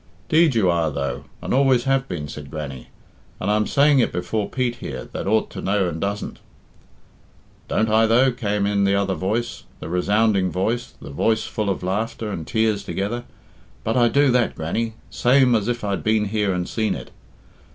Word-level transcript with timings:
"'Deed 0.29 0.55
you 0.55 0.67
are, 0.67 0.89
though, 0.89 1.25
and 1.43 1.53
always 1.53 1.83
have 1.83 2.07
been," 2.07 2.27
said 2.27 2.49
Grannie, 2.49 2.87
"and 3.39 3.51
I'm 3.51 3.67
saying 3.67 3.99
it 3.99 4.11
before 4.11 4.49
Pete 4.49 4.77
here, 4.77 5.07
that 5.13 5.27
ought 5.27 5.51
to 5.51 5.61
know 5.61 5.87
and 5.87 6.01
doesn't." 6.01 6.39
"Don't 7.67 7.87
I, 7.87 8.07
though?" 8.07 8.31
came 8.31 8.65
in 8.65 8.83
the 8.83 8.95
other 8.95 9.13
voice 9.13 9.63
the 9.79 9.89
resounding 9.89 10.49
voice 10.51 10.95
the 10.99 11.11
voice 11.11 11.43
full 11.43 11.69
of 11.69 11.83
laughter 11.83 12.31
and 12.31 12.47
tears 12.47 12.83
together. 12.83 13.25
"But 13.83 13.95
I 13.95 14.07
do 14.07 14.31
that, 14.31 14.55
Grannie, 14.55 14.95
same 15.11 15.53
as 15.53 15.67
if 15.67 15.83
I'd 15.83 16.03
been 16.03 16.25
here 16.25 16.51
and 16.51 16.67
seen 16.67 16.95
it. 16.95 17.11